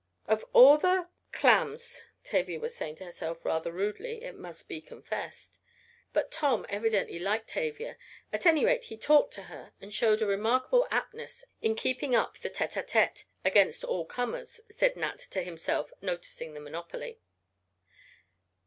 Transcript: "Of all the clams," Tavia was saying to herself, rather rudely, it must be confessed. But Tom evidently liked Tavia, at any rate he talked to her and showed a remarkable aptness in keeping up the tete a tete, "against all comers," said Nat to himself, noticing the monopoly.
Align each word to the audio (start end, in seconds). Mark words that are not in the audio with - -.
"Of 0.25 0.43
all 0.51 0.79
the 0.79 1.09
clams," 1.31 2.01
Tavia 2.23 2.59
was 2.59 2.73
saying 2.75 2.95
to 2.95 3.05
herself, 3.05 3.45
rather 3.45 3.71
rudely, 3.71 4.23
it 4.23 4.33
must 4.33 4.67
be 4.67 4.81
confessed. 4.81 5.59
But 6.11 6.31
Tom 6.31 6.65
evidently 6.69 7.19
liked 7.19 7.49
Tavia, 7.49 7.97
at 8.33 8.47
any 8.47 8.65
rate 8.65 8.85
he 8.85 8.97
talked 8.97 9.31
to 9.35 9.43
her 9.43 9.73
and 9.79 9.93
showed 9.93 10.23
a 10.23 10.25
remarkable 10.25 10.87
aptness 10.89 11.45
in 11.61 11.75
keeping 11.75 12.15
up 12.15 12.39
the 12.39 12.49
tete 12.49 12.77
a 12.77 12.81
tete, 12.81 13.25
"against 13.45 13.83
all 13.83 14.05
comers," 14.05 14.59
said 14.71 14.95
Nat 14.95 15.19
to 15.29 15.43
himself, 15.43 15.93
noticing 16.01 16.55
the 16.55 16.61
monopoly. 16.61 17.19